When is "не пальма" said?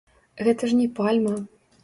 0.79-1.37